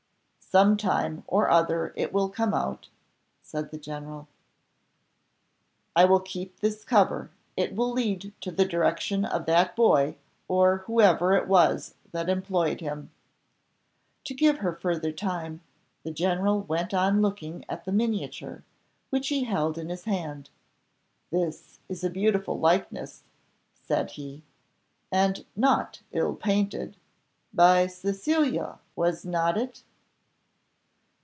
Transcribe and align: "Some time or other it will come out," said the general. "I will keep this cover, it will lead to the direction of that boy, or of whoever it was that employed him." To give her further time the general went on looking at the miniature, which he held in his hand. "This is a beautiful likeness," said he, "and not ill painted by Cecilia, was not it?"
"Some 0.53 0.75
time 0.75 1.23
or 1.27 1.49
other 1.49 1.93
it 1.95 2.11
will 2.11 2.27
come 2.27 2.53
out," 2.53 2.89
said 3.41 3.71
the 3.71 3.77
general. 3.77 4.27
"I 5.95 6.03
will 6.03 6.19
keep 6.19 6.59
this 6.59 6.83
cover, 6.83 7.31
it 7.55 7.73
will 7.73 7.93
lead 7.93 8.33
to 8.41 8.51
the 8.51 8.65
direction 8.65 9.23
of 9.23 9.45
that 9.45 9.77
boy, 9.77 10.17
or 10.49 10.73
of 10.73 10.81
whoever 10.81 11.33
it 11.37 11.47
was 11.47 11.93
that 12.11 12.27
employed 12.27 12.81
him." 12.81 13.11
To 14.25 14.33
give 14.33 14.57
her 14.57 14.73
further 14.73 15.13
time 15.13 15.61
the 16.03 16.11
general 16.11 16.59
went 16.59 16.93
on 16.93 17.21
looking 17.21 17.63
at 17.69 17.85
the 17.85 17.93
miniature, 17.93 18.65
which 19.09 19.29
he 19.29 19.45
held 19.45 19.77
in 19.77 19.87
his 19.87 20.03
hand. 20.03 20.49
"This 21.31 21.79
is 21.87 22.03
a 22.03 22.09
beautiful 22.09 22.59
likeness," 22.59 23.23
said 23.73 24.11
he, 24.11 24.43
"and 25.13 25.45
not 25.55 26.01
ill 26.11 26.35
painted 26.35 26.97
by 27.53 27.87
Cecilia, 27.87 28.79
was 28.97 29.23
not 29.23 29.57
it?" 29.57 29.83